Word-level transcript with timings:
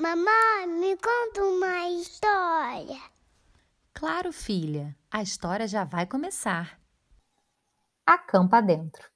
Mamãe, 0.00 0.66
me 0.66 0.96
conta 0.96 1.44
uma 1.44 1.90
história. 1.90 2.98
Claro, 3.92 4.32
filha, 4.32 4.96
a 5.10 5.20
história 5.20 5.68
já 5.68 5.84
vai 5.84 6.06
começar. 6.06 6.80
Acampa 8.06 8.62
dentro. 8.62 9.06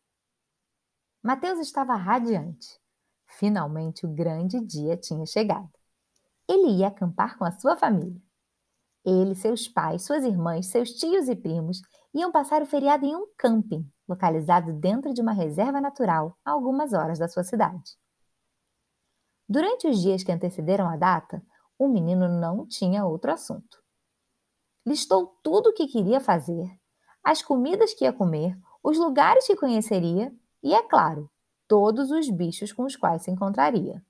Mateus 1.23 1.59
estava 1.59 1.95
radiante. 1.95 2.79
Finalmente 3.27 4.05
o 4.05 4.15
grande 4.15 4.61
dia 4.61 4.95
tinha 4.95 5.25
chegado. 5.25 5.71
Ele 6.47 6.81
ia 6.81 6.89
acampar 6.89 7.39
com 7.39 7.47
a 7.47 7.53
sua 7.53 7.79
família. 7.79 8.21
Ele, 9.07 9.35
seus 9.35 9.67
pais, 9.67 10.05
suas 10.05 10.23
irmãs, 10.23 10.67
seus 10.67 10.91
tios 10.91 11.31
e 11.31 11.35
primos 11.35 11.81
iam 12.13 12.31
passar 12.31 12.61
o 12.61 12.67
feriado 12.67 13.07
em 13.07 13.17
um 13.17 13.27
camping, 13.39 13.91
localizado 14.07 14.71
dentro 14.75 15.15
de 15.15 15.23
uma 15.23 15.33
reserva 15.33 15.81
natural 15.81 16.37
a 16.45 16.51
algumas 16.51 16.93
horas 16.93 17.19
da 17.19 17.27
sua 17.27 17.43
cidade. 17.43 17.97
Durante 19.49 19.87
os 19.87 20.01
dias 20.01 20.23
que 20.23 20.33
antecederam 20.33 20.89
a 20.89 20.97
data, 20.97 21.43
o 21.79 21.89
menino 21.89 22.29
não 22.29 22.67
tinha 22.67 23.05
outro 23.05 23.33
assunto. 23.33 23.83
Listou 24.87 25.39
tudo 25.43 25.71
o 25.71 25.73
que 25.73 25.87
queria 25.87 26.21
fazer, 26.21 26.71
as 27.23 27.43
comidas 27.43 27.95
que 27.95 28.05
ia 28.05 28.13
comer, 28.13 28.57
os 28.83 28.99
lugares 28.99 29.47
que 29.47 29.57
conheceria 29.57 30.33
e, 30.63 30.75
é 30.75 30.83
claro, 30.83 31.31
todos 31.67 32.11
os 32.11 32.29
bichos 32.29 32.73
com 32.73 32.85
os 32.85 32.97
quais 32.97 33.23
se 33.23 33.31
encontraria. 33.31 34.05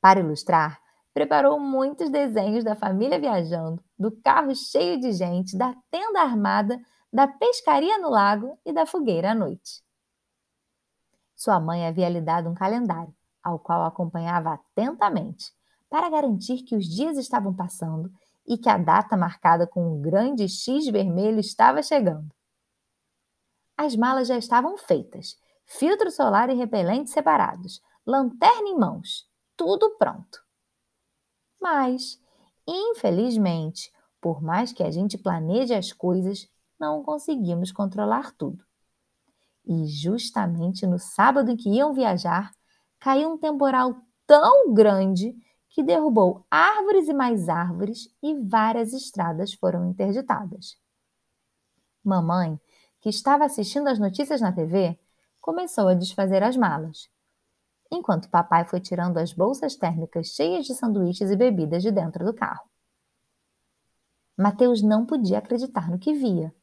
Para 0.00 0.20
ilustrar, 0.20 0.80
preparou 1.12 1.58
muitos 1.58 2.10
desenhos 2.10 2.64
da 2.64 2.76
família 2.76 3.18
viajando, 3.18 3.82
do 3.98 4.10
carro 4.22 4.54
cheio 4.54 4.98
de 5.00 5.12
gente, 5.12 5.56
da 5.56 5.74
tenda 5.90 6.20
armada, 6.20 6.80
da 7.12 7.26
pescaria 7.26 7.98
no 7.98 8.08
lago 8.08 8.58
e 8.64 8.72
da 8.72 8.86
fogueira 8.86 9.32
à 9.32 9.34
noite. 9.34 9.82
Sua 11.34 11.60
mãe 11.60 11.86
havia 11.86 12.08
lhe 12.08 12.20
dado 12.20 12.48
um 12.48 12.54
calendário, 12.54 13.14
ao 13.42 13.58
qual 13.58 13.84
acompanhava 13.84 14.54
atentamente, 14.54 15.52
para 15.88 16.10
garantir 16.10 16.62
que 16.62 16.76
os 16.76 16.86
dias 16.86 17.16
estavam 17.16 17.54
passando 17.54 18.10
e 18.46 18.56
que 18.56 18.68
a 18.68 18.78
data 18.78 19.16
marcada 19.16 19.66
com 19.66 19.94
um 19.94 20.00
grande 20.00 20.48
X 20.48 20.86
vermelho 20.86 21.38
estava 21.38 21.82
chegando. 21.82 22.28
As 23.76 23.94
malas 23.94 24.28
já 24.28 24.36
estavam 24.36 24.76
feitas, 24.76 25.36
filtro 25.64 26.10
solar 26.10 26.50
e 26.50 26.54
repelente 26.54 27.10
separados, 27.10 27.80
lanterna 28.04 28.68
em 28.68 28.78
mãos, 28.78 29.28
tudo 29.56 29.96
pronto. 29.98 30.42
Mas, 31.60 32.20
infelizmente, 32.66 33.92
por 34.20 34.42
mais 34.42 34.72
que 34.72 34.82
a 34.82 34.90
gente 34.90 35.18
planeje 35.18 35.74
as 35.74 35.92
coisas, 35.92 36.48
não 36.78 37.02
conseguimos 37.02 37.70
controlar 37.70 38.32
tudo. 38.32 38.64
E 39.64 39.86
justamente 39.86 40.86
no 40.86 40.98
sábado 40.98 41.50
em 41.50 41.56
que 41.56 41.68
iam 41.68 41.92
viajar, 41.92 42.52
caiu 42.98 43.32
um 43.32 43.38
temporal 43.38 43.96
tão 44.26 44.72
grande 44.72 45.34
que 45.68 45.82
derrubou 45.82 46.44
árvores 46.50 47.08
e 47.08 47.14
mais 47.14 47.48
árvores 47.48 48.08
e 48.22 48.34
várias 48.34 48.92
estradas 48.92 49.54
foram 49.54 49.88
interditadas. 49.88 50.76
Mamãe, 52.02 52.58
que 53.00 53.08
estava 53.08 53.44
assistindo 53.44 53.88
as 53.88 53.98
notícias 53.98 54.40
na 54.40 54.52
TV, 54.52 54.98
começou 55.40 55.88
a 55.88 55.94
desfazer 55.94 56.42
as 56.42 56.56
malas 56.56 57.08
enquanto 57.90 58.30
papai 58.30 58.64
foi 58.64 58.80
tirando 58.80 59.18
as 59.18 59.32
bolsas 59.32 59.76
térmicas 59.76 60.28
cheias 60.28 60.66
de 60.66 60.74
sanduíches 60.74 61.30
e 61.30 61.36
bebidas 61.36 61.82
de 61.82 61.90
dentro 61.90 62.24
do 62.24 62.34
carro. 62.34 62.68
Mateus 64.36 64.82
não 64.82 65.04
podia 65.04 65.38
acreditar 65.38 65.90
no 65.90 65.98
que 65.98 66.12
via. 66.12 66.54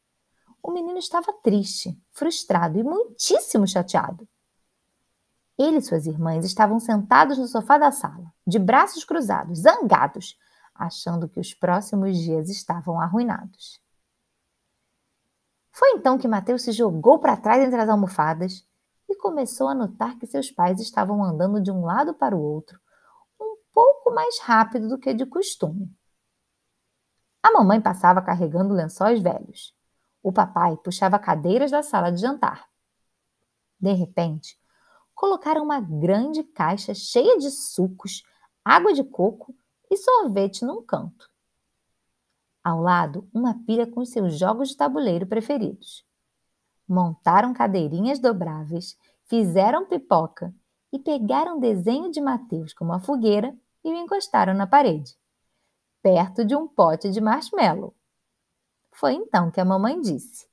O 0.63 0.71
menino 0.71 0.97
estava 0.97 1.33
triste, 1.43 1.99
frustrado 2.11 2.79
e 2.79 2.83
muitíssimo 2.83 3.67
chateado. 3.67 4.27
Ele 5.57 5.77
e 5.77 5.81
suas 5.81 6.05
irmãs 6.05 6.43
estavam 6.43 6.79
sentados 6.79 7.37
no 7.37 7.47
sofá 7.47 7.77
da 7.77 7.91
sala, 7.91 8.31
de 8.45 8.59
braços 8.59 9.05
cruzados, 9.05 9.59
zangados, 9.59 10.37
achando 10.73 11.29
que 11.29 11.39
os 11.39 11.53
próximos 11.53 12.17
dias 12.17 12.49
estavam 12.49 12.99
arruinados. 12.99 13.79
Foi 15.71 15.91
então 15.91 16.17
que 16.17 16.27
Mateus 16.27 16.63
se 16.63 16.71
jogou 16.71 17.19
para 17.19 17.37
trás 17.37 17.63
entre 17.63 17.79
as 17.79 17.89
almofadas 17.89 18.65
e 19.09 19.15
começou 19.15 19.67
a 19.67 19.75
notar 19.75 20.17
que 20.17 20.27
seus 20.27 20.51
pais 20.51 20.79
estavam 20.79 21.23
andando 21.23 21.61
de 21.61 21.71
um 21.71 21.85
lado 21.85 22.13
para 22.13 22.35
o 22.35 22.41
outro, 22.41 22.79
um 23.39 23.55
pouco 23.73 24.13
mais 24.13 24.39
rápido 24.39 24.89
do 24.89 24.97
que 24.97 25.13
de 25.13 25.25
costume. 25.25 25.93
A 27.43 27.51
mamãe 27.51 27.79
passava 27.79 28.21
carregando 28.21 28.73
lençóis 28.73 29.21
velhos. 29.21 29.75
O 30.23 30.33
papai 30.33 30.75
puxava 30.77 31.19
cadeiras 31.19 31.71
da 31.71 31.83
sala 31.83 32.11
de 32.11 32.19
jantar. 32.19 32.67
De 33.79 33.93
repente, 33.93 34.59
colocaram 35.15 35.63
uma 35.63 35.79
grande 35.79 36.43
caixa 36.43 36.93
cheia 36.93 37.37
de 37.39 37.49
sucos, 37.49 38.21
água 38.63 38.93
de 38.93 39.03
coco 39.03 39.55
e 39.89 39.97
sorvete 39.97 40.63
num 40.63 40.83
canto. 40.83 41.29
Ao 42.63 42.81
lado, 42.81 43.27
uma 43.33 43.63
pilha 43.65 43.87
com 43.87 44.05
seus 44.05 44.37
jogos 44.37 44.69
de 44.69 44.77
tabuleiro 44.77 45.25
preferidos 45.25 46.05
montaram 46.87 47.53
cadeirinhas 47.53 48.19
dobráveis, 48.19 48.97
fizeram 49.25 49.85
pipoca 49.85 50.53
e 50.91 50.99
pegaram 50.99 51.59
desenho 51.59 52.11
de 52.11 52.21
Mateus 52.21 52.73
com 52.73 52.85
uma 52.85 52.99
fogueira 52.99 53.55
e 53.83 53.91
o 53.91 53.95
encostaram 53.95 54.53
na 54.53 54.67
parede, 54.67 55.15
perto 56.01 56.45
de 56.45 56.55
um 56.55 56.67
pote 56.67 57.09
de 57.11 57.19
marshmallow. 57.19 57.95
Foi 58.91 59.13
então 59.13 59.51
que 59.51 59.59
a 59.59 59.65
mamãe 59.65 59.99
disse: 59.99 60.47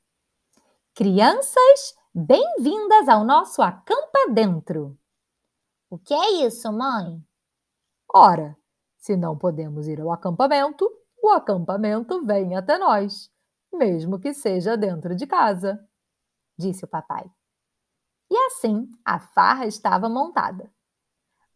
Crianças, 0.94 1.94
bem-vindas 2.14 3.08
ao 3.08 3.24
nosso 3.24 3.62
acampa 3.62 4.28
dentro. 4.30 4.98
O 5.88 5.98
que 5.98 6.12
é 6.12 6.46
isso, 6.46 6.70
mãe? 6.70 7.24
Ora, 8.14 8.54
se 8.98 9.16
não 9.16 9.36
podemos 9.36 9.88
ir 9.88 9.98
ao 9.98 10.12
acampamento, 10.12 10.86
o 11.22 11.30
acampamento 11.30 12.22
vem 12.22 12.54
até 12.54 12.76
nós, 12.76 13.30
mesmo 13.72 14.18
que 14.18 14.34
seja 14.34 14.76
dentro 14.76 15.14
de 15.14 15.26
casa 15.26 15.82
disse 16.58 16.84
o 16.84 16.88
papai. 16.88 17.24
E 18.30 18.36
assim 18.46 18.90
a 19.04 19.18
farra 19.18 19.66
estava 19.66 20.08
montada. 20.08 20.70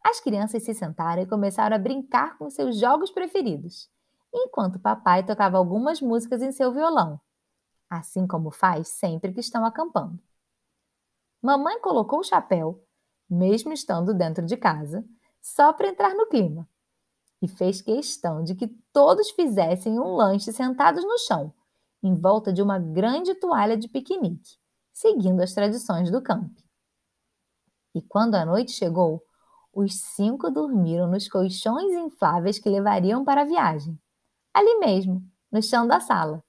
As 0.03 0.19
crianças 0.19 0.63
se 0.63 0.73
sentaram 0.73 1.21
e 1.21 1.27
começaram 1.27 1.75
a 1.75 1.79
brincar 1.79 2.35
com 2.37 2.49
seus 2.49 2.79
jogos 2.79 3.11
preferidos, 3.11 3.89
enquanto 4.33 4.77
o 4.77 4.81
papai 4.81 5.23
tocava 5.23 5.57
algumas 5.57 6.01
músicas 6.01 6.41
em 6.41 6.51
seu 6.51 6.73
violão, 6.73 7.21
assim 7.87 8.25
como 8.25 8.49
faz 8.49 8.87
sempre 8.87 9.31
que 9.31 9.39
estão 9.39 9.63
acampando. 9.63 10.26
Mamãe 11.47 11.79
colocou 11.79 12.19
o 12.19 12.23
chapéu, 12.25 12.83
mesmo 13.29 13.71
estando 13.71 14.13
dentro 14.13 14.45
de 14.45 14.57
casa, 14.57 15.01
só 15.41 15.71
para 15.71 15.87
entrar 15.87 16.13
no 16.13 16.27
clima, 16.27 16.67
e 17.41 17.47
fez 17.47 17.81
questão 17.81 18.43
de 18.43 18.53
que 18.53 18.67
todos 18.91 19.31
fizessem 19.31 19.97
um 19.97 20.13
lanche 20.13 20.51
sentados 20.51 21.05
no 21.05 21.17
chão, 21.19 21.53
em 22.03 22.13
volta 22.13 22.51
de 22.51 22.61
uma 22.61 22.77
grande 22.77 23.33
toalha 23.33 23.77
de 23.77 23.87
piquenique 23.87 24.57
seguindo 24.91 25.39
as 25.39 25.53
tradições 25.53 26.11
do 26.11 26.21
campo. 26.21 26.61
E 27.95 28.01
quando 28.01 28.35
a 28.35 28.43
noite 28.43 28.73
chegou, 28.73 29.23
os 29.71 30.01
cinco 30.01 30.51
dormiram 30.51 31.07
nos 31.07 31.29
colchões 31.29 31.93
infláveis 31.93 32.59
que 32.59 32.67
levariam 32.67 33.23
para 33.23 33.43
a 33.43 33.45
viagem, 33.45 33.97
ali 34.53 34.79
mesmo, 34.79 35.23
no 35.49 35.63
chão 35.63 35.87
da 35.87 36.01
sala, 36.01 36.43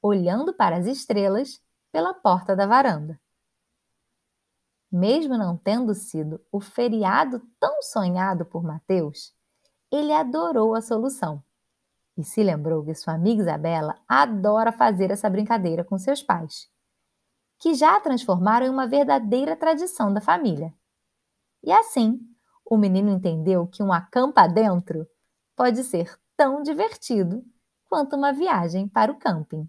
olhando 0.00 0.54
para 0.54 0.78
as 0.78 0.86
estrelas 0.86 1.60
pela 1.92 2.14
porta 2.14 2.56
da 2.56 2.64
varanda. 2.64 3.20
Mesmo 4.90 5.38
não 5.38 5.56
tendo 5.56 5.94
sido 5.94 6.40
o 6.50 6.60
feriado 6.60 7.40
tão 7.58 7.82
sonhado 7.82 8.44
por 8.44 8.62
Mateus, 8.62 9.32
ele 9.90 10.12
adorou 10.12 10.74
a 10.74 10.80
solução 10.80 11.42
e 12.16 12.24
se 12.24 12.42
lembrou 12.42 12.84
que 12.84 12.94
sua 12.94 13.14
amiga 13.14 13.42
Isabela 13.42 13.96
adora 14.08 14.72
fazer 14.72 15.10
essa 15.10 15.30
brincadeira 15.30 15.84
com 15.84 15.96
seus 15.96 16.22
pais 16.22 16.68
que 17.60 17.74
já 17.74 17.96
a 17.96 18.00
transformaram 18.00 18.66
em 18.66 18.70
uma 18.70 18.88
verdadeira 18.88 19.54
tradição 19.54 20.12
da 20.12 20.20
família. 20.20 20.74
E 21.62 21.70
assim, 21.70 22.18
o 22.64 22.76
menino 22.78 23.10
entendeu 23.10 23.66
que 23.66 23.82
um 23.82 23.92
acampa 23.92 24.48
dentro 24.48 25.06
pode 25.54 25.84
ser 25.84 26.18
tão 26.36 26.62
divertido 26.62 27.44
quanto 27.86 28.16
uma 28.16 28.32
viagem 28.32 28.88
para 28.88 29.12
o 29.12 29.18
camping. 29.18 29.68